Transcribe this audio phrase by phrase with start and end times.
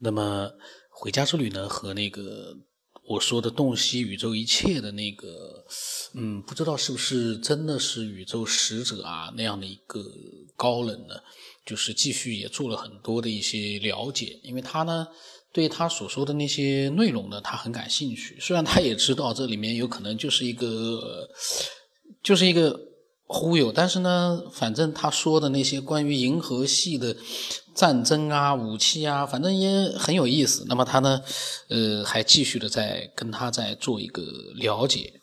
[0.00, 0.50] 那么
[0.88, 2.56] 回家之旅呢，和那个
[3.06, 5.64] 我说的洞悉宇宙一切的那个，
[6.14, 10.02] 嗯，不知道是不是真的是宇宙使者啊那样的一个
[10.56, 11.14] 高人呢？
[11.66, 15.06] 就是继续也做了很多的一些了解，因为他呢
[15.52, 18.38] 对他所说的那些内容呢，他很感兴趣。
[18.40, 21.28] 虽然他也知道这里面有可能就是一个，
[22.22, 22.89] 就是一个。
[23.32, 27.14] 忽悠，但是呢，反正他说的那些关于银河系的
[27.76, 30.66] 战争啊、武器啊，反正也很有意思。
[30.68, 31.20] 那么他呢，
[31.68, 34.20] 呃，还继续的在跟他在做一个
[34.56, 35.22] 了解。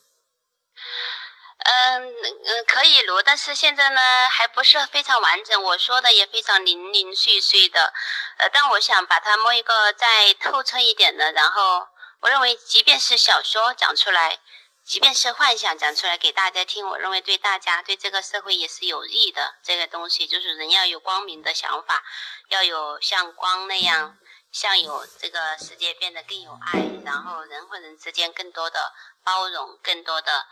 [1.68, 4.00] 嗯嗯，可以录，但是现在呢
[4.32, 7.92] 还不是非常完整，我说的也非常零零碎碎的。
[8.38, 11.86] 呃，但我想把它摸一个再透彻一点的，然后
[12.22, 14.40] 我认为，即便是小说讲出来。
[14.88, 19.56] 即便是幻想讲出来给大家听，我认为对大家、对这个社会也是有益的。
[19.62, 22.06] 这个东西就是人要有光明的想法，
[22.48, 24.18] 要有像光那样，
[24.50, 28.94] 像有这个世界变得更有爱，然后人和人之间更多的
[29.26, 30.48] 包容，更多的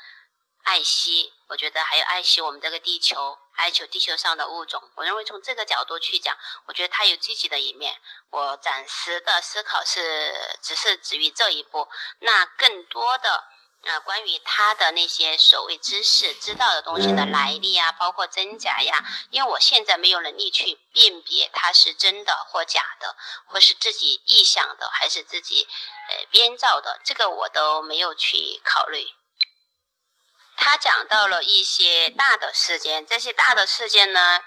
[0.64, 1.32] 爱惜。
[1.48, 4.84] 我觉得还有爱惜我们这个地球，爱求地球上的物种。
[4.96, 8.02] 我认为从这个角度去讲，我觉得它有积极的一面。
[8.32, 11.88] 我暂时的思考是，只是止于这一步。
[12.20, 13.46] 那更多的。
[13.86, 25.68] 啊，关于他的那些所谓知识、知道的东西的来历啊，包括真假呀，因为我现在没有能力去辨别它是真的或假的，或是自己臆想的还是自己
[26.10, 29.08] 呃编造的，这个我都没有去考虑。
[30.58, 34.42] 他讲到了一些大的事件，这些大的事件呢？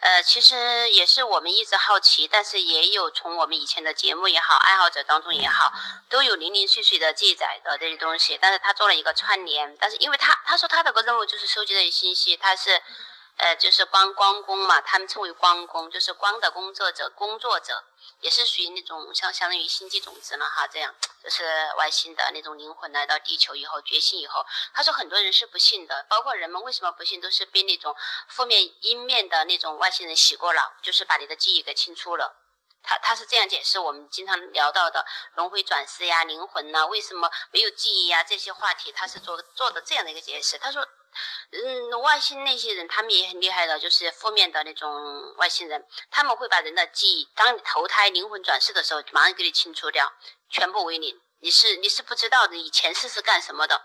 [0.00, 5.72] 呃，其实也是我们一直好奇，但是也有从我们以前的节目也好，爱好者当中也好，
[6.08, 8.38] 都有零零碎碎的记载的这些东西。
[8.40, 12.80] 但是他做了一个串联，但是因为他他说他的个任务就是收集这些信息，他是
[13.38, 17.82] 呃就是光光工嘛，他们称为光工，就是光的工作者工作者。
[18.20, 21.44] 也是属于那种像相当于星际种子了哈，这样就是
[21.76, 24.44] 外星的那种灵魂来到地球以后觉醒以后，
[24.74, 27.94] 他说很多人是不信的，包括人们为什么不信，都是被那种
[28.26, 32.34] 负面阴面的那种外星人洗过脑，就是把你的记忆给清除了。
[32.82, 40.58] 他他是这样解释我们经常聊到的轮回转世呀、灵魂呐，为什么没有记忆呀这些话题，他是做做的这样的一个解释。
[40.58, 40.86] 他说。
[41.50, 50.12] 嗯，外星那些人，他们也很厉害的，就是负面的那种外星人，他们会把人的记忆，当你投胎灵魂转世的时候，马上给你清除掉，
[50.50, 51.18] 全部为零。
[51.40, 53.82] 你是你是不知道的，你前世是干什么的？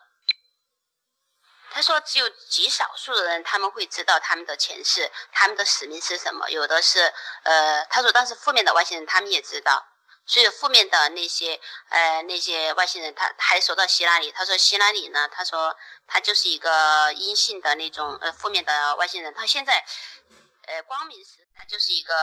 [1.74, 6.50] 他说，只有极少数的人他们会知道他们的前世，他们的使命是什么。
[6.52, 7.12] 有的是，
[7.44, 9.88] 呃，他说，当时负面的外星人他们也知道。
[10.26, 15.76] 所以负面的那些，呃，那些外星人，他还说到希拉里，他说希拉里呢，他说
[16.08, 19.34] 他就是一个阴性的那种，呃，负面的外星人。
[19.34, 19.84] 他现在，
[20.68, 22.14] 呃，光明时他就是一个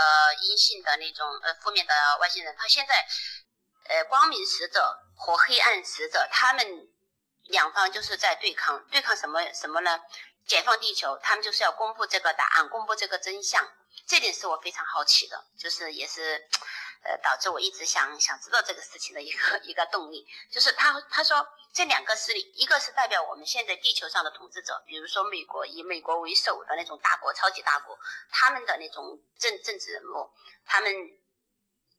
[0.40, 2.56] 阴性的那种，呃，负面的外星人。
[2.56, 3.06] 他现在，
[3.90, 6.88] 呃，光明使者和黑暗使者，他们
[7.50, 10.00] 两方就是在对抗，对抗什么什么呢？
[10.46, 13.70] 解放地球，他们就是要公布这个答案，公布这个真相。
[14.06, 16.48] 这点是我非常好奇的，就是也是。
[17.02, 27.98] 呃，导致我一直想想知道这个事情的一个一个动力，就是他他说这两个势力，一个是代表我们现在地球上的统治者，比如说美国以美国为首的那种大国、超级大国，
[28.30, 30.30] 他们的那种政政治人物，
[30.66, 30.92] 他们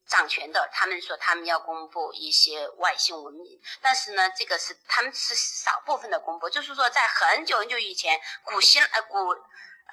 [0.08, 9.18] 掌权的，他们说他们要公布一些外星文明，但是呢，这个是他们是少部分的公布，就是说在很久很久以前，古希呃古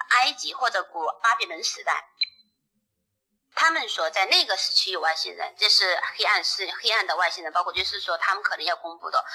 [0.09, 2.09] 埃及或者古巴比伦时代。
[3.55, 9.25] 他们说，在那个时期有外星人，这是黑暗是黑暗的外星人，包括就是说他们可能要公布的。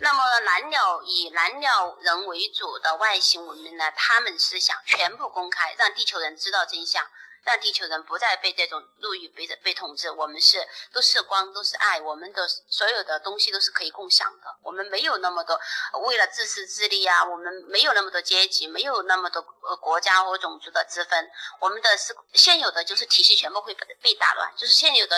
[0.00, 7.06] 那么蓝鸟以蓝鸟人为主的外星文明呢，他们是想全部公开，让地球人知道真相。
[7.42, 14.56] 让地球人不再被这种路域被被统治，我们是都是光，都是爱，我们的所有的东西都是可以共享的。
[14.62, 15.58] 我们没有那么多
[16.02, 21.30] 为了自私自利啊，我们没有那么多阶级，没有那么多呃国家或种族的之分。
[21.60, 25.16] 我们的是现有的就是体系全部会被被打乱，就是现有的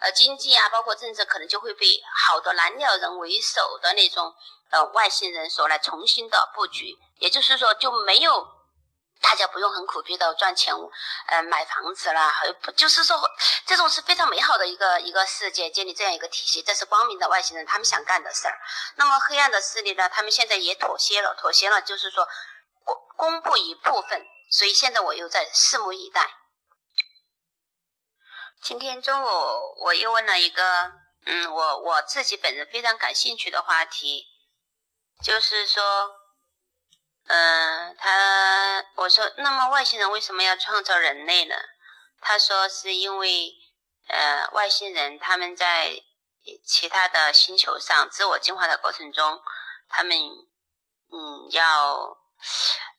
[0.00, 4.34] 呃经济啊，包括政治可能就会被好多蓝鸟人为首的那种
[4.70, 6.98] 呃外星人所来重新的布局。
[7.18, 8.46] 也就是说就没有。
[9.24, 10.74] 大家不用很苦逼的赚钱，
[11.28, 13.18] 呃，买房子啦，还有不就是说，
[13.64, 18.60] 这种是非常美好的一个一个世界，建立这样一个体系，这是光明的外星人他们想干的事儿。
[18.96, 22.28] 那么黑暗的势力呢，他们现在也妥协了，妥协了，就是说
[22.84, 24.26] 公公布一部分。
[24.50, 26.30] 所以现在我又在拭目以待。
[28.62, 29.26] 今天中午
[29.84, 30.92] 我又问了一个，
[31.24, 34.26] 嗯，我我自己本人非常感兴趣的话题，
[35.22, 36.23] 就是说。
[37.26, 41.54] 嗯，他我说，那么外星人为什么要创造人类呢？
[42.20, 43.52] 他说是因为，
[44.08, 46.02] 呃，外星人他们在
[46.64, 49.42] 其他的星球上自我进化的过程中，
[49.88, 52.18] 他们嗯要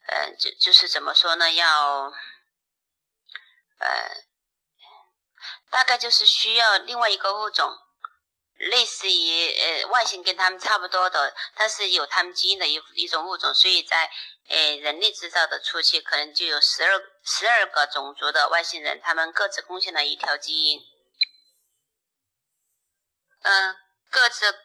[0.08, 1.52] 呃就就是怎么说呢？
[1.52, 2.12] 要
[3.78, 4.24] 呃
[5.70, 7.78] 大概就是需要另外一个物种，
[8.58, 14.10] 类似于呃外形跟他们差不多的，但是有他们基因的一一种物种，所以在
[14.48, 20.80] 呃人类制造的初期，可能就有十二十二个种族的外星人，他们各自贡献了一条基因。
[23.42, 23.76] 嗯，
[24.10, 24.56] 各自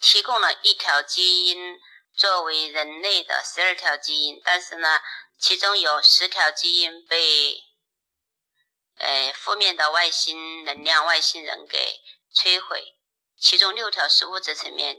[0.00, 1.78] 提供了一条基因
[2.14, 5.00] 作为人类的十二条基因，但是呢，
[5.38, 7.62] 其中有十条基因被
[8.96, 12.00] 呃负面的外星能量外星人给
[12.34, 12.94] 摧毁，
[13.40, 14.98] 其中六条是物质层面，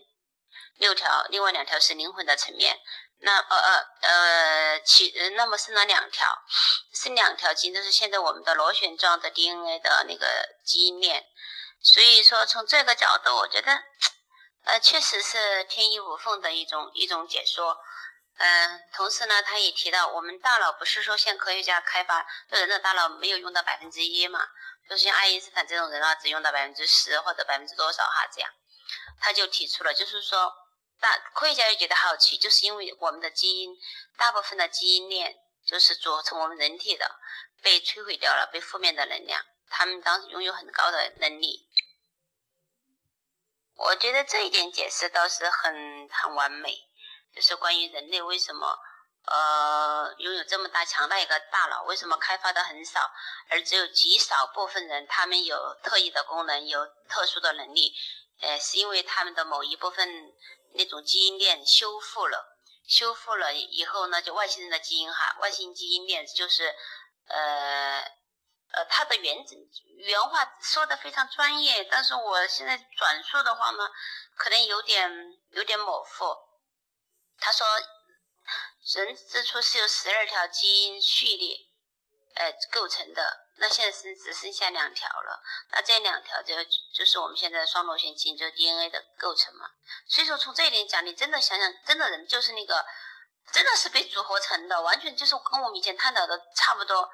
[0.77, 2.79] 六条另外两条是灵魂的层面。
[3.21, 6.25] 那呃呃呃，其那么剩了两条，
[6.93, 11.25] 剩两条基因都是现在我们的螺旋状的 DNA 的那个基因链。
[11.81, 13.83] 所以说，从这个角度，我觉得，
[14.63, 17.77] 呃，确实是天衣无缝的一种一种解说。
[18.37, 24.47] 嗯，同时呢，他也提到，我们大脑不是说像科学家开发对人的大脑没有用到百分之一嘛，
[24.89, 28.51] 就是像爱因斯坦这种人啊，只用到百分之十或者百分之多少哈这样，
[29.19, 30.51] 他就提出了，就是说，
[30.99, 33.77] 大科学家也觉得好奇，就是因为我们的基因
[34.17, 37.19] 大部分的基因链就是组成我们人体的，
[37.61, 39.45] 被摧毁掉了，被负面的能量。
[39.69, 41.69] 他们当时拥有很高的能力，
[43.75, 46.75] 我觉得这一点解释倒是很很完美，
[47.35, 48.79] 就是关于人类为什么
[49.25, 53.11] 呃拥有这么大强大一个大脑，为什么开发的很少，
[53.49, 57.93] 而只有极少部分人他们有特异的功能，有特殊的能力，
[58.41, 60.33] 呃，是因为他们的某一部分
[60.73, 62.57] 那种基因链修复了，
[62.87, 66.75] 修复了以后呢，就外星人的基因哈，外星基因链就是
[67.27, 68.19] 呃。
[68.71, 69.35] 呃，它的原
[69.97, 73.89] 原话说的非常专业，但是我现在转述的话呢，
[74.35, 75.11] 可能有点
[75.53, 76.37] 有点模糊。
[77.39, 77.65] 他说，
[78.97, 81.57] 人之初是由十二条基因序列，
[82.35, 85.43] 呃构成的，那现在是只剩下两条了。
[85.71, 86.55] 那这两条就
[86.93, 89.69] 就是我们现在双螺旋基因，就是 DNA 的构成嘛。
[90.07, 92.83] 所以说从这一点讲，你真的想想，真的人就是那个，
[93.51, 97.09] 真的是被组合成的，完全就是跟我们以前探讨的差不多。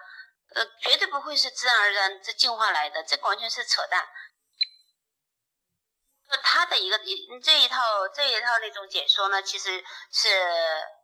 [0.54, 4.08] 呃，绝对不会是自然而然这进化来的，这完全是扯淡。
[6.28, 10.30] 那他的一个一这一套这一套那种解说呢，其实是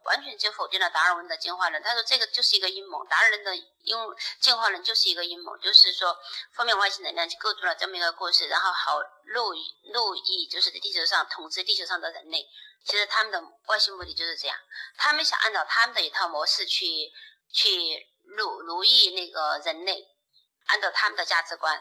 [0.03, 1.81] 完全就否定了达尔文的进化论。
[1.83, 6.17] 他说这个就是一个阴谋，达尔文的用进化论就是一个阴谋，就是说
[6.53, 9.53] 负面外星能量去构筑了这么一个故事，然后好路
[9.93, 12.47] 路易就是在地球上统治地球上的人类。
[12.83, 14.57] 其实他们的外星目的就是这样，
[14.97, 17.11] 他们想按照他们的一套模式去
[17.51, 18.07] 去。
[18.37, 20.07] 奴奴役那个人类，
[20.67, 21.77] 按照他们的价值观，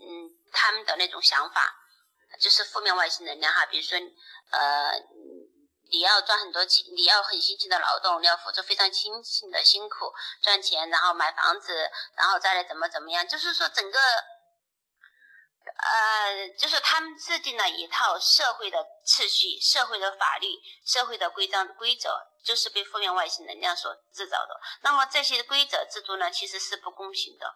[0.00, 1.72] 嗯，他们的那种想法，
[2.40, 3.66] 就是负面外星能量哈。
[3.66, 3.98] 比如说，
[4.50, 4.92] 呃，
[5.90, 10.12] 你要赚很多钱，你要很辛勤的劳动，你要付出非常辛勤的辛苦
[10.42, 13.98] 赚钱，然后买房子，然后再来怎么怎么样，就是说整个。
[15.64, 20.48] 呃，就是他们制定了一套社会的秩序、社会的法律、
[20.84, 24.60] 社会的规章规则，就是被负面外星能量所制造的。
[24.82, 27.46] 那么这些规则制度呢，其实是不公平的，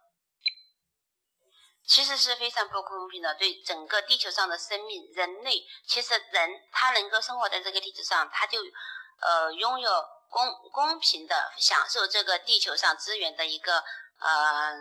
[1.86, 3.34] 其实是非常不公平的。
[3.36, 8.58] 对整个地球上的生命，人类其实人他能够生活在这个地球上，他就
[9.20, 9.90] 呃拥有
[10.28, 13.82] 公公平的享受这个地球上资源的一个
[14.18, 14.74] 呃。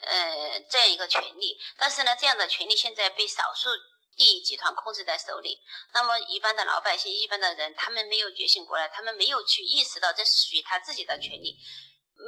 [0.00, 3.68] 呃，这样一个权利，但是呢，这样的权利现在被少数
[4.16, 5.60] 利益集团控制在手里。
[5.92, 11.56] 那么，一般的老百姓、一般的人，他们没有觉醒过来，他们没有去意识到这是属于他自己的权利，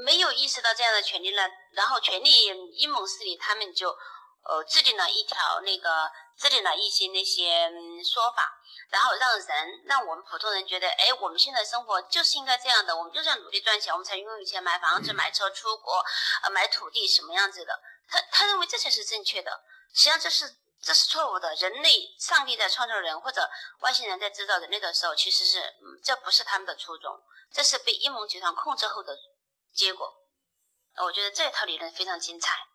[0.05, 1.43] 没有意识到这样的权利呢。
[1.73, 3.91] 然后，权力阴谋势力他们就
[4.43, 7.71] 呃制定了一条那个，制定了一些那些
[8.03, 8.61] 说法。
[8.91, 16.05] 然后让人让我们普通人觉得，哎，我们现在生活就是应该这样的，我们就是要努力赚钱，我们才拥有钱买房子、买车、出国，
[16.43, 17.81] 呃，买土地什么样子的？
[18.09, 19.51] 他他认为这才是正确的，
[19.95, 21.55] 实际上这是这是错误的。
[21.55, 23.49] 人类，上帝在创造人或者
[23.81, 25.75] 外星人在制造人类的时候，其实是
[26.05, 27.19] 这不是他们的初衷，
[27.53, 29.17] 这是被阴谋集团控制后的
[29.75, 30.15] 结果。
[31.03, 32.67] 我觉得这套理论非常精彩。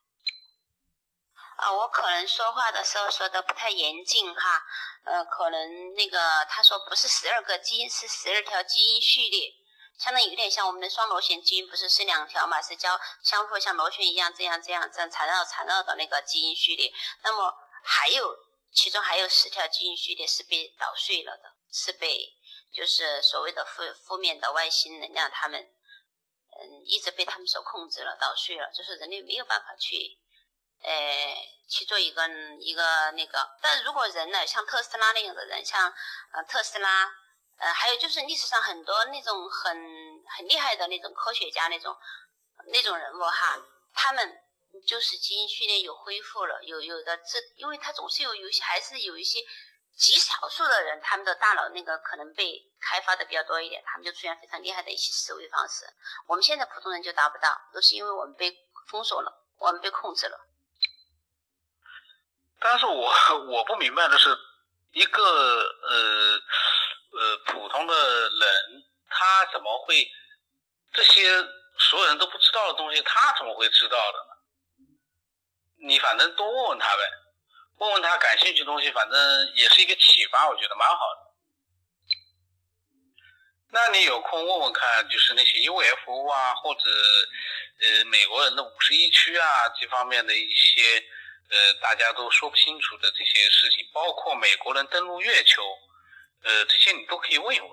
[1.58, 4.63] 啊，我可能说话的时候说的不太严谨哈，
[5.03, 9.53] 呃，可能那个他说不是十二个基因，是十二条基因序列，
[9.98, 16.94] 相当于有点像我们的双螺旋基因，不是是两条嘛，是交相互像螺旋一样这样这样这样缠绕缠绕的那个基因序列。
[17.24, 17.53] 那么
[17.84, 18.38] 还有
[18.74, 22.38] 其中还有十条基因序列是被捣碎了的，是被
[22.74, 25.70] 就是所谓的负负面的外星能量，他们
[26.62, 30.20] 嗯一直被他们所控制了，捣碎了，就是人类没有办法去。
[30.82, 31.36] 呃，
[31.68, 32.25] 去做一个
[32.62, 33.50] 一个那个。
[33.62, 35.94] 但如果人呢，像特斯拉那样的人，像
[36.32, 37.04] 呃特斯拉，
[37.58, 39.75] 呃，还有就是历史上很多那种很
[40.38, 41.94] 很厉害的那种科学家那种
[42.68, 43.60] 那种人物哈，
[43.94, 44.42] 他们
[44.88, 49.39] 就是基因序列有恢复了，有有的这，因为他总是有有些还是有一些
[49.98, 55.86] 极少数的人，他们的大脑那个可能被开发的比较多一点，他们就出现非常厉害的一些思维方式。
[56.27, 58.55] 我们现在普通人就达不到，都是因为我们被
[58.88, 60.39] 封锁了，我们被控制了。
[62.62, 63.13] 但是我
[63.51, 64.38] 我不明白的是，
[64.91, 66.39] 一个呃
[67.19, 70.10] 呃普通的人，他怎么会
[70.93, 71.41] 这些
[71.77, 74.34] 所有人都不知道的东西，他怎么会知道的呢？
[75.88, 77.01] 你反正多问问他呗，
[77.79, 81.33] 问问他感兴趣的东西，反正也是一个启发，我觉得蛮好的。
[83.71, 86.81] 那你有空问问看，就是那些 UFO 啊，或者
[87.81, 89.48] 呃美国人的五十一区啊
[89.79, 91.03] 这方面的一些。
[91.51, 95.63] 呃，大家都说不清楚的这些事情，包括美国人登陆月球，
[96.43, 97.71] 呃，这些你都可以问一问。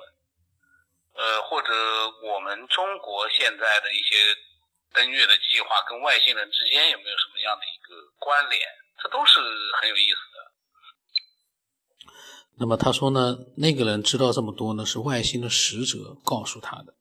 [1.12, 1.74] 呃，或者
[2.22, 4.34] 我们中国现在的一些
[4.94, 8.66] 登月的计划跟外星人之间有没有什么样的一个关联？
[9.06, 9.38] 这都是
[9.80, 12.10] 很有意思的。
[12.58, 16.96] 那么他说呢，那个人知道这么多呢，是外星的使者告诉他的。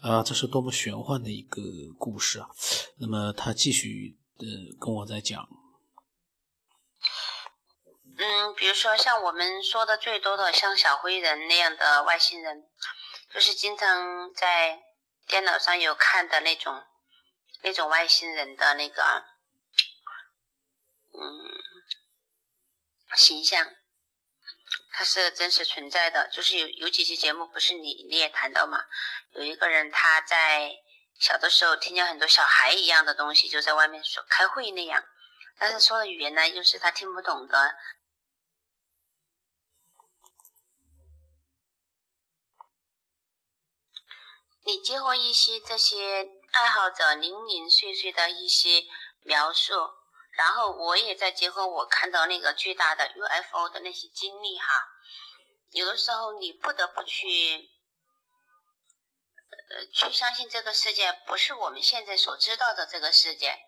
[0.00, 1.62] 啊，这是多么玄幻的一个
[2.00, 2.48] 故事啊！
[2.98, 4.44] 那么他继续呃
[4.80, 5.48] 跟我在讲。
[8.18, 12.66] 嗯，比如说像我们说的最多的像小灰人那样的外星人，
[13.32, 14.82] 就是经常在
[15.28, 16.82] 电脑上有看的那种
[17.62, 19.02] 那种外星人的那个
[21.14, 21.22] 嗯
[23.24, 23.66] 形象，
[24.92, 26.28] 它是真实存在的。
[26.30, 28.84] 就是有有几期节目不是你你也谈到嘛，
[29.32, 30.70] 有一个人他在
[31.18, 35.02] 小的时候听见很多小孩一样的东西，就在外面说开会那样，
[35.58, 37.74] 但是说的语言呢又是他听不懂的。
[44.66, 48.84] 你结合一些这些爱好者零零碎碎的一些
[49.22, 49.74] 描述，
[50.36, 54.66] 然后我也在结合我看到那个巨大的 UFO 的那些经历哈，
[55.70, 57.70] 有的时候你不得不去，
[59.70, 63.58] 呃，去相信这个世界不是我们现在所知道的这个世界，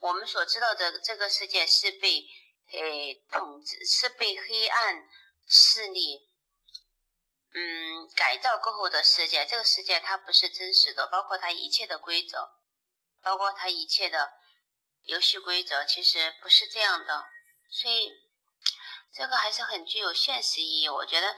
[0.00, 2.26] 我们所知道的这个世界是被
[2.72, 5.08] 呃统治，是被黑暗
[5.46, 6.28] 势力。
[7.54, 12.48] 嗯，改造过后的世界，这个世界它不是真实的，包括它一切的规则，
[13.20, 14.32] 包括它一切的
[15.04, 17.24] 游戏规则，其实不是这样的。
[17.70, 18.10] 所以
[19.12, 20.88] 这个还是很具有现实意义。
[20.88, 21.34] 我觉得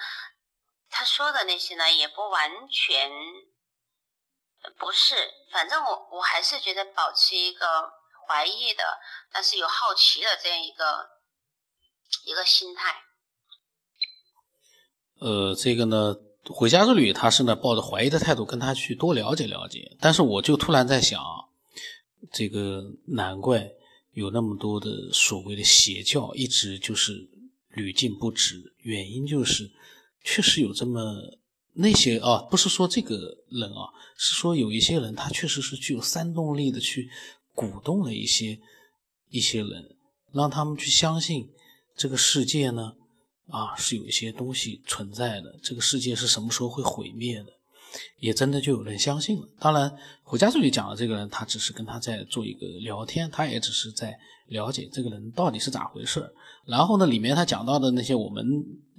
[0.90, 3.10] 他说的那些呢，也不完全
[4.78, 5.14] 不是。
[5.52, 7.92] 反正我我还是觉得保持一个
[8.26, 8.98] 怀疑的，
[9.32, 11.08] 但是有好奇的这样一个
[12.24, 13.02] 一个心态。
[15.20, 16.14] 呃，这个呢，
[16.52, 19.96] 回家之旅，他是呢抱着怀疑的态度跟他去多了解了解。
[20.00, 21.20] 但是我就突然在想，
[22.32, 23.70] 这个难怪
[24.12, 27.28] 有那么多的所谓的邪教一直就是
[27.70, 29.70] 屡禁不止，原因就是
[30.22, 31.14] 确实有这么
[31.72, 33.16] 那些啊，不是说这个
[33.50, 37.08] 人啊，是说有一些人他确实是具有煽动力的去
[37.54, 38.60] 鼓动了一些
[39.30, 39.96] 一些人，
[40.32, 41.48] 让他们去相信
[41.96, 42.94] 这个世界呢。
[43.48, 45.60] 啊，是有一些东西存在的。
[45.62, 47.52] 这个世界是什么时候会毁灭的？
[48.18, 49.48] 也真的就有人相信了。
[49.58, 49.90] 当然，
[50.22, 56.32] 回家助理讲的这个人，他只是跟他在做一个聊天，他也只是在了解这个人到底是咋回事
[56.66, 58.44] 然后呢，里面他讲到的那些，我们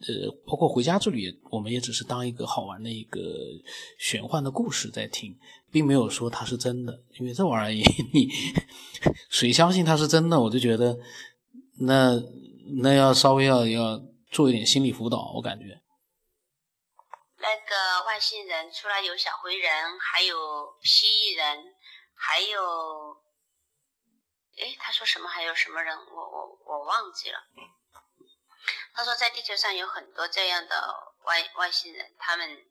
[0.02, 3.22] 呃，包括回家之旅，我们也只是当一个好玩的一个
[3.98, 5.36] 玄幻的故事在听，
[5.72, 7.00] 并没有说它是真的。
[7.20, 8.30] 因为这玩意儿，你
[9.30, 10.40] 谁相信它是真的？
[10.40, 10.98] 我就觉得，
[11.80, 12.22] 那
[12.82, 14.02] 那要稍微要要。
[14.32, 15.80] 做一点心理辅导，我感觉。
[17.46, 21.76] 那个外星人除了有小灰人，还有蜥蜴人，
[22.16, 23.24] 还有，
[24.58, 25.30] 哎，他说什么？
[25.30, 25.96] 还有什么人？
[25.96, 27.40] 我我我忘记了。
[28.96, 32.66] 他说在地球上有很多这样的外外星人，他们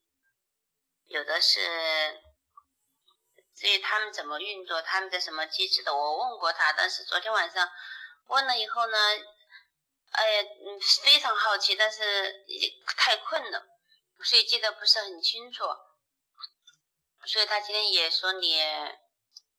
[1.07, 2.21] 有的是，
[3.55, 7.71] 至于他们怎么运作，他们的什么机制的，我问过他，但是昨天晚上
[8.27, 8.99] 问了以后呢？
[10.11, 13.67] 哎呀，嗯，非常好奇，但是也太困了，
[14.25, 15.65] 所以记得不是很清楚。
[17.27, 18.59] 所以他今天也说你，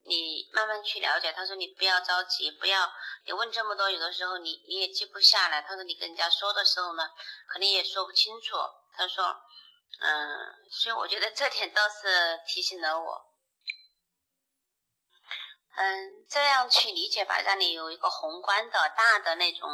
[0.03, 1.31] 你慢慢去了解。
[1.34, 2.91] 他说你不要着急，不要
[3.25, 5.62] 你问这么多，有的时候你你也记不下来。
[5.62, 7.10] 他说你跟人家说的时候呢，
[7.48, 8.55] 可能也说不清楚。
[8.93, 9.36] 他说，
[10.00, 13.25] 嗯，所以我觉得这点倒是提醒了我。
[15.77, 19.69] 嗯，这样去理解吧，让你有一个宏观的大的那种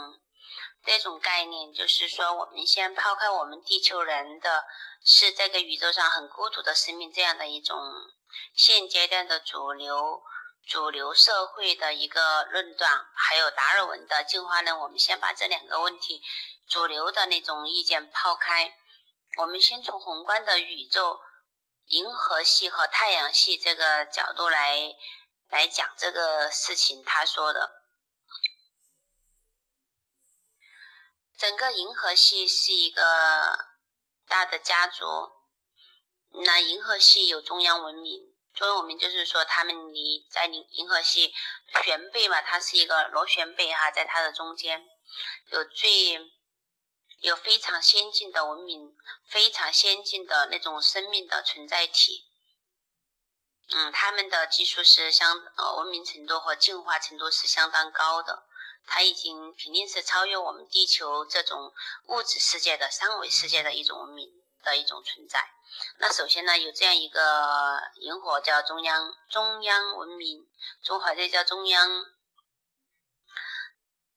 [0.84, 4.66] 这种概念，就是说，我们先抛开我们地球人的
[5.04, 7.78] 是这个宇宙上很孤独的生命这样的一种
[8.56, 10.22] 现阶段的主流
[10.68, 16.22] 主流社会的一个论断，还有达尔文的进化论，我们先把这两个问题
[16.68, 18.74] 主流的那种意见抛开，
[19.38, 21.20] 我们先从宏观的宇宙
[21.88, 24.96] 银河系和太阳系这个角度来。
[25.50, 27.81] 来讲这个事情，他说的，
[31.42, 33.02] 整个银河系是一个
[34.28, 35.06] 大的家族。
[36.46, 41.34] 那银河系有中央文明，中央文明就是说他们离在银银河系
[41.84, 44.88] 旋背嘛，它是一个螺旋背哈，在它的中间
[45.50, 46.32] 有最
[47.22, 48.96] 有非常先进的文明，
[49.28, 52.30] 非常先进的那种生命的存在体。
[53.72, 58.44] 嗯，他们的技术是相呃文明程度和进化程度是相当高的，
[58.86, 61.74] 它已经肯定是超越我们地球这种
[62.08, 64.30] 物质世界的三维世界的一种文明
[64.64, 65.50] 的一种存在。
[66.00, 70.46] 那首先呢，有这样一个萤火叫中央中央文明，
[70.84, 71.90] 中华这叫中央，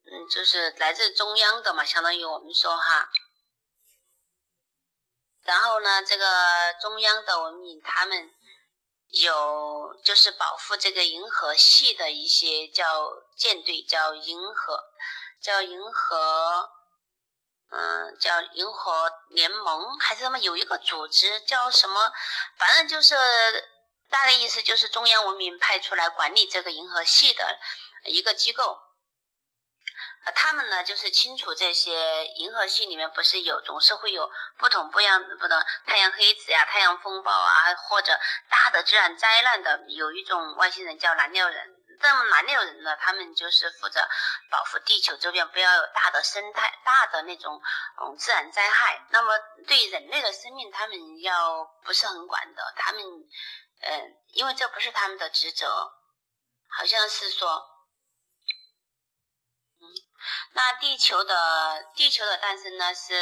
[0.05, 3.09] 嗯，就是来自中央的嘛，相当于我们说哈。
[5.43, 8.35] 然后呢，这个中央的文明，他们。
[9.23, 12.85] 有就是保护这个银河系的一些叫
[13.37, 14.85] 舰队，叫银河，
[15.41, 16.69] 叫银河，
[17.71, 20.39] 嗯，叫银河联盟还是什么？
[20.39, 22.13] 有一个组织叫什么？
[22.59, 23.15] 反正就是
[24.11, 27.59] 大概意思就是中央文明派出来管理这个银河系的
[28.07, 28.79] 一个机构。
[30.35, 39.85] 他们呢，就是清楚这些银河系里面不是有，总是会有不同不一样不同太阳黑子呀、太阳风暴啊，或者大的自然灾难的。
[39.89, 44.01] 有一种外星人叫蓝鸟人，这么蓝鸟人呢，他们就是负责
[44.51, 47.61] 保护地球周边不要有大的生态、大的那种
[48.01, 49.05] 嗯自然灾害。
[49.11, 53.03] 那么对人类的生命，他们要不是很管的，他们
[53.83, 55.93] 嗯，因为这不是他们的职责，
[56.71, 57.74] 好像是说。
[60.57, 63.13] 那地球的地球的诞生呢是，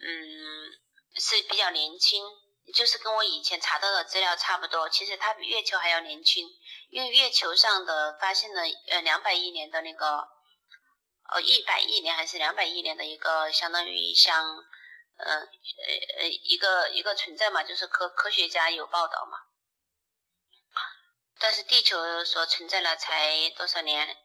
[0.00, 0.66] 嗯，
[1.14, 2.24] 是比较年轻，
[2.74, 4.88] 就是跟我以前查到的资料差不多。
[4.88, 6.44] 其实它比月球还要年轻，
[6.90, 10.28] 因为月球上的发现了呃两百亿年的那个，
[11.30, 14.44] 呃一百亿年还是两百亿年的一个相当于像，
[15.18, 15.42] 呃呃
[16.18, 19.38] 呃一个一个存在嘛，就是科科学家有报道嘛。
[21.38, 24.16] 但是地球所存在了才多少年？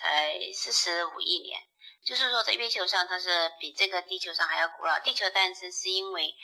[0.00, 1.60] 才四十五亿年，
[2.02, 4.98] 就是说在月球上它是比这个地球上还要古老。
[4.98, 6.34] 地球诞生是因为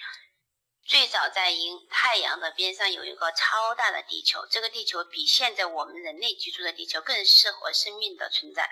[0.84, 8.68] 最早在银太阳的边上有一个超大的地球，这个地球比现在我们人类居住的地球更适合生命的存在。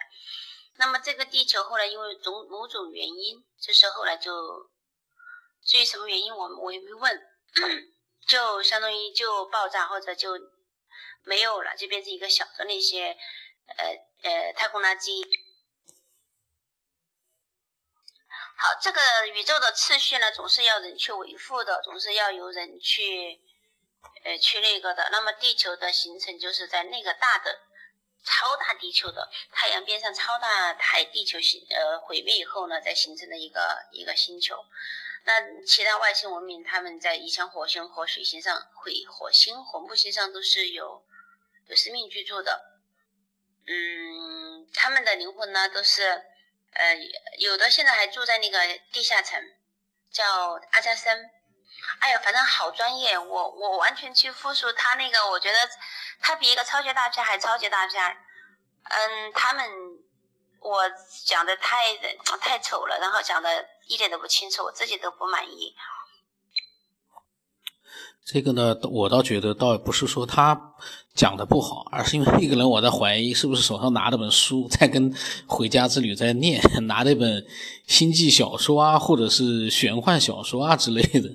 [0.77, 4.71] 那么这个地球后来因为种某种原因，就是后来就
[5.65, 7.23] 至于什么原因我我也没问，
[8.29, 10.33] 就相当于就爆炸或者就
[11.23, 13.17] 没有了，就变成一个小的那些
[13.79, 14.13] 呃。
[14.25, 15.23] 呃，太空垃圾。
[18.57, 19.01] 好，这个
[19.35, 23.39] 宇宙的次序呢，总是要人去维护的，总是要有人去，
[24.25, 25.11] 呃，去那个的。
[25.13, 27.61] 那么地球的形成，就是在那个大的、
[28.25, 34.65] 超大地球的太阳边上，超大太地球形呃毁灭以后呢，再形成的一个一个星球。
[35.25, 41.05] 那其他外星文明，他们在以前火星和水星上，火火星和木星上都是有
[41.67, 42.71] 有生命居住的。
[43.67, 46.03] 嗯，他们的灵魂呢，都是，
[46.73, 46.97] 呃，
[47.39, 48.59] 有的现在还住在那个
[48.93, 49.41] 地下层，
[50.11, 51.31] 叫阿加森。
[52.01, 55.59] 哎呀，反正好专业，我我完全去复述他那个，我觉得
[56.21, 58.17] 他比一个超级大片还超级大片。
[58.85, 59.67] 嗯，他们
[60.61, 60.83] 我
[61.25, 61.95] 讲的太
[62.41, 65.75] 太丑了，然后讲的一点都不清楚，我自己都不满意。
[68.25, 70.59] 这个呢，我倒觉得倒不是说他
[71.15, 75.13] 讲的不好，而是因为那个人我在怀疑是不是手上拿着本书在跟
[75.47, 77.45] 《回家之旅》在念，拿那本
[77.87, 81.31] 星际小说啊，或者是玄幻小说啊之类的。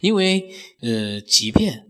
[0.00, 0.46] 因为
[0.82, 1.86] 呃，即便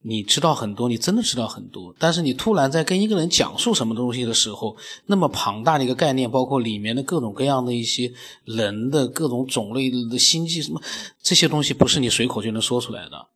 [0.00, 8.10] 你知道很多，你真的知道很多，但是你突然在跟一个人讲述什么东西的时候，那么庞大的一个概念，包括里面的各种各样的一些
[8.46, 10.80] 人的各种种类的星际什么
[11.22, 13.26] 这些东西，不是你随口就能说出来的。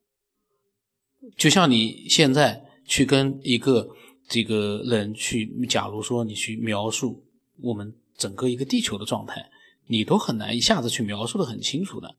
[1.36, 3.88] 就像你现在去跟一个
[4.28, 7.24] 这个人去，假如说你去描述
[7.62, 9.50] 我们整个一个地球的状态，
[9.86, 12.14] 你都很难一下子去描述的很清楚的。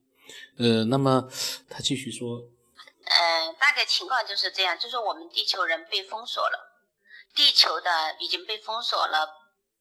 [0.58, 1.28] 呃，那么
[1.68, 2.38] 他继续说，
[3.04, 6.58] 呃，大概情况就是这样，就是我们地球人被封锁了，
[7.34, 9.18] 地球的已经被封锁了，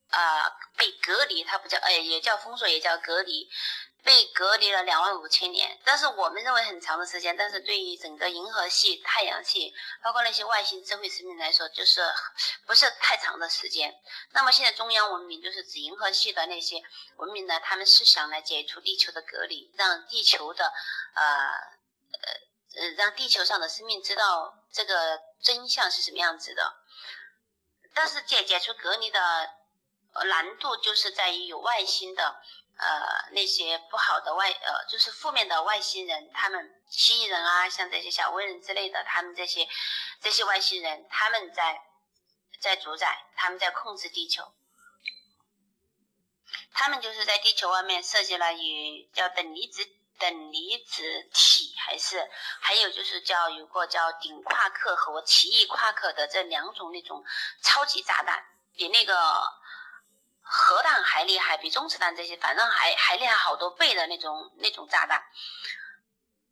[0.09, 0.45] 啊，
[0.77, 3.47] 被隔离，它不叫，哎，也叫封锁，也叫隔离。
[4.05, 12.01] 被隔离了两万五千年，但是我们认为很长的时间，但是对于整个银河系、太阳系，包括那些外星智慧生命来说，就是
[12.67, 13.99] 不是太长的时间。
[14.31, 16.83] 那么现在中央文明就是指银河系的那些
[17.17, 20.71] 文明呢，他们是想来解除地球的隔离，让地球的
[21.15, 21.23] 呃
[22.75, 26.75] 呃呃，让地球上的生命知道这个真相是什么样子的。
[27.95, 29.19] 但是解解除隔离的
[30.25, 32.35] 难度就是在于有外星的。
[32.77, 39.65] 呃，那些不好的外呃，就是负面的外星人，他们蜥蜴人啊，像这些小灰人之类的，他们这些
[40.19, 41.81] 这些外星人，他们在
[42.59, 44.53] 在主宰，他们在控制地球，
[46.73, 49.87] 他们就是在地球外面设计了与叫等离子
[50.19, 57.23] 等离子体，还是还有就是叫有个叫顶夸克和奇异夸克的这两种那种
[57.61, 59.15] 超级炸弹，比那个。
[60.47, 65.23] 核弹还厉害，比中子弹这些，反正还还厉害好多倍的那种那种炸弹，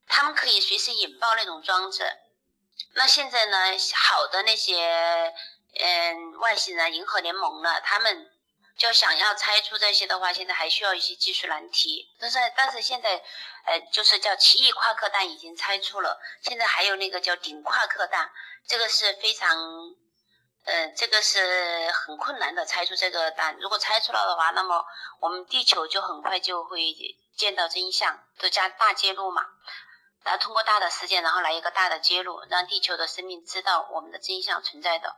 [0.07, 2.03] 他们可以随时引爆那种装置。
[2.95, 3.57] 那现在呢，
[3.93, 5.31] 好的那些
[5.79, 8.31] 嗯外星人、银河联盟呢，他们
[8.77, 12.15] 就想要拆出这些的话，现在还需要一些技术难题。
[12.19, 13.21] 但是但是现在，
[13.65, 18.31] 呃，就是叫奇异夸克弹已经拆出了，现在还有那个叫顶夸克弹，
[18.67, 19.55] 这个是非常。
[20.65, 23.57] 嗯，这个是很困难的拆出这个弹。
[23.57, 24.85] 如果拆出了的话，那么
[25.19, 26.95] 我们地球就很快就会
[27.35, 29.43] 见到真相，都加大揭露嘛。
[30.23, 35.17] 然后通过大的事件，然后来一个大的揭露，让地球的生命知道我们的真相存在的，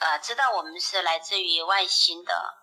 [0.00, 2.54] 呃，知道我们是来自于外星的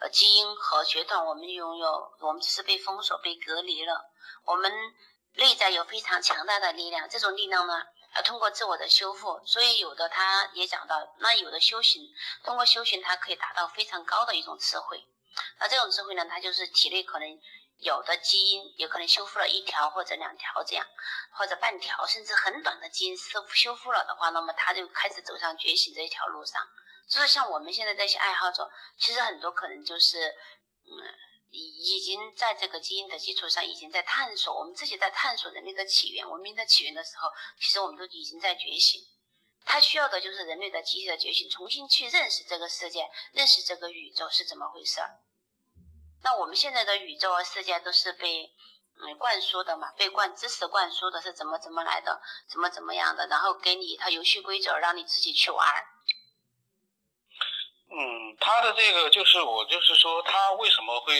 [0.00, 4.10] 呃基因和血统，我们拥有，我们只是被封锁、被隔离了。
[4.44, 4.70] 我们
[5.36, 7.82] 内在有非常强大的力量，这种力量呢？
[8.16, 12.02] 要通过自我的修复，所以有的他也讲到，那有的修行，
[12.42, 15.06] 通过修行，他可以达到非常高的一种智慧。
[15.60, 17.28] 那这种智慧呢，它就是体内可能
[17.78, 20.86] 有的基因，也可能修复了一条或者两条这样，
[21.32, 26.66] 或者半条，甚至很短的基因修修复了的话，那么他就开始走上觉醒这一条路上。
[27.10, 30.28] 就是像我们现在这些爱好者，其实很多可能就是，
[30.86, 31.25] 嗯。
[31.58, 39.00] 已经在这个基因的基础上，已经在探索我们自己在探索人类的起源、文明的起源的时候，其实我们都已经在觉醒。
[39.64, 45.00] 他需要的就是人类的集体的觉醒，重新去认识这个世界，认识这个宇宙是怎么回事。
[46.22, 48.52] 那我们现在的宇宙和世界都是被
[49.00, 55.66] 嗯灌输的嘛，被灌知识灌输的是怎么怎么来的，怎么怎么样的，然后给你一套游戏规则，让你自己去玩。
[57.98, 61.14] 嗯，他的这个就是我就是说，他为什么会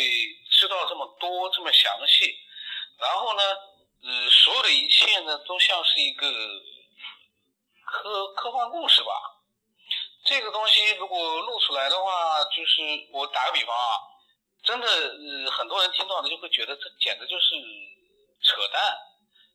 [0.50, 2.36] 知道这么多这么详细？
[2.98, 3.42] 然后呢，
[4.04, 6.30] 呃，所有的一切呢，都像是一个
[7.86, 9.10] 科科幻故事吧。
[10.26, 13.96] 这个东西如果录出来的话，就是我打个比方啊，
[14.62, 17.54] 真的，呃，很多人听到的就会觉得这简直就是
[18.42, 18.82] 扯淡。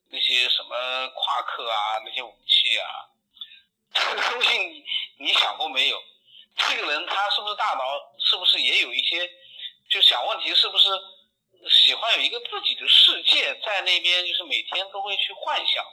[0.09, 2.85] 那些什么夸克啊，那些武器啊，
[3.93, 4.83] 这个东西你
[5.19, 6.01] 你想过没有？
[6.55, 7.83] 这个人他是不是大脑
[8.19, 9.29] 是不是也有一些，
[9.89, 10.89] 就想问题是不是
[11.69, 15.83] 喜欢有一个自己的世界在那边，就是每天都会去幻想。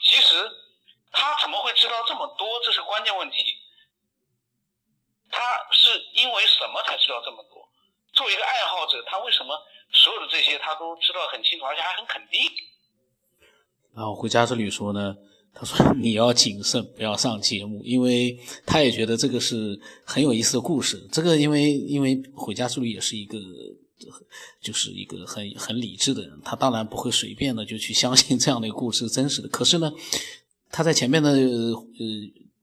[0.00, 0.50] 其实
[1.12, 2.48] 他怎么会知道这么多？
[2.64, 3.36] 这是关键问题。
[5.30, 5.40] 他
[5.72, 7.68] 是因为什么才知道这么多？
[8.12, 9.58] 作为一个爱好者，他为什么
[9.92, 12.40] 所有的这些他都知道很清楚，而且还很肯定？
[13.96, 15.14] 然后回家之旅说呢？
[15.54, 18.36] 他说：“你要谨慎，不要上节目，因为
[18.66, 21.00] 他也觉得这个是很有意思的故事。
[21.12, 23.38] 这个因为因为回家之旅也是一个，
[24.60, 29.48] 就是一个很很理智的人，他当然不会随便的就去相信这样的一个故事真实的。
[29.48, 29.92] 可是呢，
[30.72, 31.84] 他在前面的呃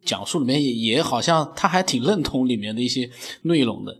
[0.04, 3.10] 讲述里面也也好像他还挺认同里面的一些
[3.44, 3.98] 内容的。”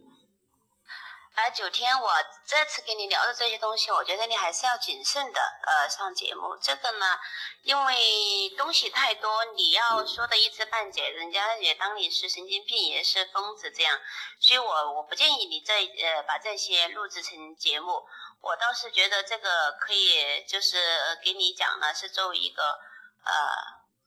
[1.42, 2.12] 哎，九天，我
[2.46, 6.56] 这次跟你聊的这些东西，我觉得你还是要谨慎的，呃，上节目。
[6.62, 7.20] 这个呢，
[7.64, 14.00] 因为东西太多，你要说的一知半解，人家也当你是神经病，也是疯子这样。
[14.40, 18.06] 所以我我不建议你这呃把这些录制成节目。
[18.42, 20.78] 我倒是觉得这个可以，就是
[21.24, 22.80] 给你讲呢，是作为一个
[23.24, 23.34] 呃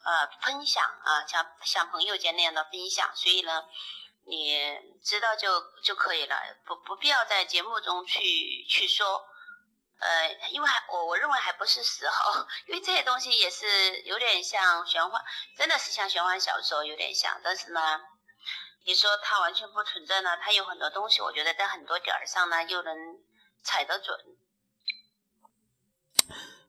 [0.05, 3.11] 呃分享啊，像像朋友间那样的分享。
[3.17, 3.65] 所以呢。
[4.27, 4.59] 你
[5.03, 9.23] 知道就就可以了，不不必要在节目中去去说，
[9.99, 15.23] 呃，因为还我我认为还不是时候， 因为这些东西也是有点像玄幻，
[15.57, 18.01] 真的是像玄幻小说有点像，但是呢，
[18.87, 22.97] 你说它完全不存在呢，它有很多东西，我觉得在很多点儿上呢又能
[23.63, 24.19] 踩得准。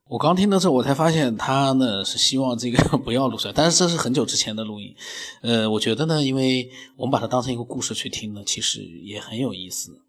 [0.07, 4.95] 我刚听到这，我才发现他呢是希望这个 不要录出来，但是这是很久之前的录音。
[5.41, 9.99] 呃，我觉得呢，因为我们把它当成一个故事去听呢，其实也很有意思，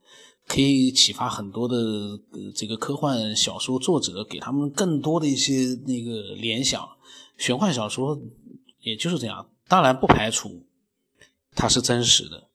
[0.46, 1.76] 可以启发很多的
[2.54, 6.87] 这个科幻小说作者，给他们更多的一些那个联想。
[7.38, 8.20] 玄幻小说
[8.82, 10.66] 也就是这样，当然不排除
[11.54, 12.50] 它是真实的，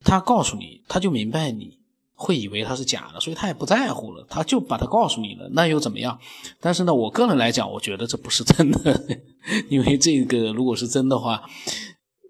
[0.00, 1.78] 他告诉你，他就明白你。
[2.14, 6.18] 会以为它是假的，所以他也不在乎了，他就把它告诉你了，那又怎么样？
[6.60, 9.00] 但是呢，我个人来讲，我觉得这不是真的，
[9.68, 11.42] 因为这个如果是真的话，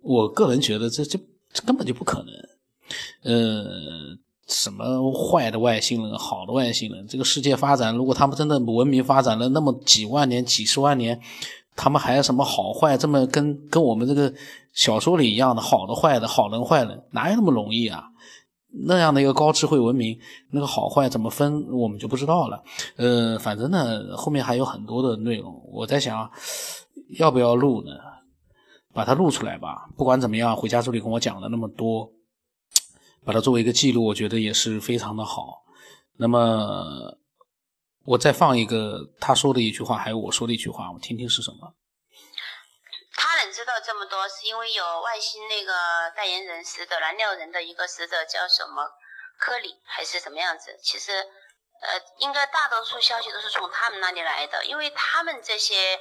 [0.03, 1.19] 我个人觉得这这
[1.67, 2.35] 根本就不可能。
[3.25, 3.65] 呃，
[4.47, 11.19] 什么坏的外星人，好的外星人，这个世界发展，如果他们真的文明发展了那么几万年、几十万年，
[11.77, 12.97] 他们还有什么好坏？
[12.97, 14.33] 这么跟跟我们这个
[14.73, 18.05] 小说里一样的好的、坏的、好人、坏人，哪有那么容易啊？
[18.87, 20.19] 那样的一个高智慧文明，
[20.51, 22.63] 那个好坏怎么分，我们就不知道了。
[22.97, 26.31] 呃，反正呢，后面还有很多的内容，我在想，
[27.19, 27.93] 要不要录呢？
[28.93, 29.89] 把它录出来吧。
[29.97, 32.11] 不管怎么样，回家助理跟我讲了那么多，
[33.25, 35.65] 把它作为一个记录，我觉得也是非常的好。
[36.17, 37.17] 那么，
[38.05, 41.75] 我再放一个他说的一句话，还有我说的一句话，我听听是什么。
[43.17, 48.91] 他能知道这么多，是因为有外星那个代言人使者，蓝料人的一个使者叫什么
[49.39, 50.79] 科里还是什么样子？
[50.83, 51.13] 其实，
[51.81, 56.01] 呃，应该大多数消息都是从他们那里来的，因为他们这些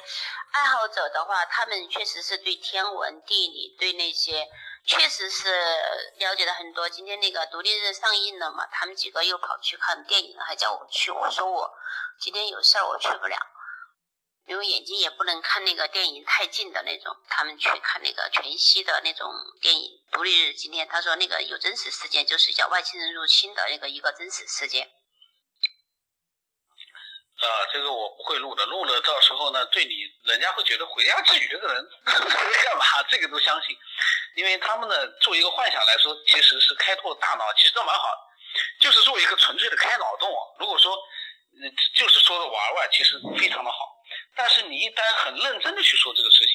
[0.52, 4.48] 爱好者的话，他们确实是对天文、地理、对那些
[4.86, 5.50] 确实是
[6.18, 6.90] 了解的很多。
[6.90, 11.72] 今天那个独立日上映了嘛，他们几个又跑去看电影，还叫我去，我说我
[12.20, 13.38] 今天有事儿，我去不了。
[14.46, 19.90] 因为眼睛也不能看那个电影太近的那种，他们去看那个全息的那种电影。
[20.12, 24.92] 独立日今天他说那个有真实事件，就是叫外星人入侵的那个一个真实事件。
[27.36, 29.94] 啊，这个我不会录的，录了到时候呢，对你
[30.26, 33.04] 人家会觉得回家之旅这个人 干嘛？
[33.10, 33.76] 这个都相信，
[34.36, 38.08] 因为他们呢，做一个幻想来说，其实是开拓大脑，其实都蛮好，
[38.80, 40.30] 就是做一个纯粹的开脑洞。
[40.60, 40.98] 如果说，
[41.96, 43.93] 就是说着玩玩，其实非常的好。
[44.36, 46.54] 但是你一旦很认真的去说这个事情，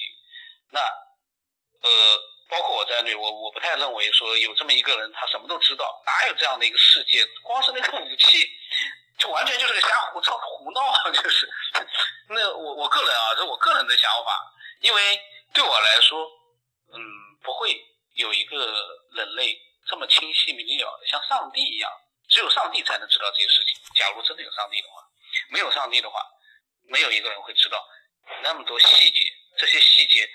[0.71, 7.25] 那，呃，包括我在内，我我不太认为说有这么一个人，他什么都知道，哪有这样的一个世界？
[7.43, 8.51] 光是那个武器，
[9.19, 11.49] 就完全就是个瞎胡操胡闹， 就是。
[12.29, 15.21] 那我我个人啊，这我个人的想法，因为
[15.55, 16.27] 对我来说，
[16.93, 17.01] 嗯，
[17.43, 17.81] 不会
[18.15, 18.57] 有一个
[19.15, 21.91] 人类这么清晰明了的，像上帝一样，
[22.29, 23.81] 只有上帝才能知道这些事情。
[23.95, 25.03] 假如真的有上帝的话，
[25.51, 26.21] 没有上帝的话。
[26.89, 27.77] 没有一个人会知道
[28.43, 29.25] 那么多细节，
[29.57, 30.27] 这些细节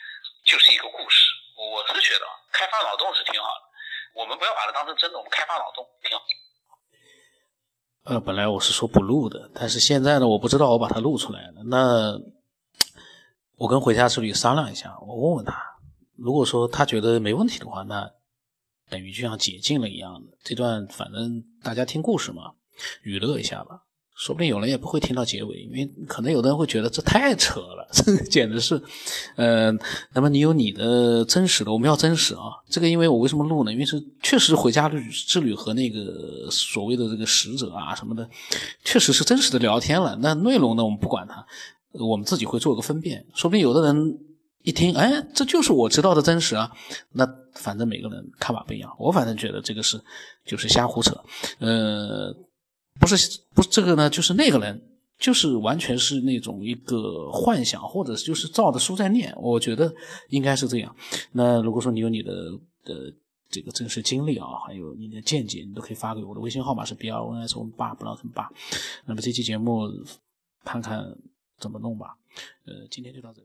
[0.45, 1.29] 就是一个故事。
[1.57, 6.23] 我是觉得开发脑洞是挺好的，我们不要把它当成真的，我们开发脑洞挺好。
[8.05, 11.63] 呃，本来我是说不录的，但是现在呢，我不知道我把它录出来了。
[11.65, 12.19] 那
[13.55, 15.53] 我跟回家之旅商量一下，我问问他，
[16.17, 18.11] 如果说他觉得没问题的话，那
[18.89, 20.37] 等于就像解禁了一样的。
[20.43, 22.55] 这段反正大家听故事嘛，
[23.03, 23.83] 娱乐一下吧。
[24.15, 28.79] 说不定有人也不会听到结尾，因为可能有的人会觉得这太扯了，这简直是，
[29.35, 29.71] 呃，
[30.13, 32.41] 那么你有你的真实的，我们要真实啊。
[32.69, 33.73] 这个因为我为什么录呢？
[33.73, 38.29] 因为是确实回家旅之旅和那个所谓的这个使者啊什么的，
[38.83, 40.15] 确实是真实的聊天了。
[40.21, 41.43] 那内容呢，我们不管它，
[41.93, 43.25] 我们自己会做个分辨。
[43.33, 44.19] 说不定有的人
[44.61, 46.71] 一听，哎，这就是我知道的真实啊。
[47.11, 49.99] 那反正每个人看法不一样，我反正觉得这个是
[50.45, 51.19] 就是瞎胡扯，
[51.57, 52.31] 呃。
[52.99, 54.81] 不是不是这个呢，就是那个人，
[55.17, 59.33] 就是完全是那种一个幻想，或者就是照着书在念。
[59.37, 59.93] 我觉得
[60.29, 60.95] 应该是这样。
[61.31, 62.33] 那如果说你有你的
[62.83, 63.13] 的
[63.49, 68.49] 这个真实经历啊，还有你的见解，你都可以发给我的微信号码是 b r n s o 八不老成八。
[69.05, 69.89] 那么这期节目
[70.63, 71.03] 看看
[71.59, 72.15] 怎么弄吧。
[72.65, 73.41] 呃，今天就到这。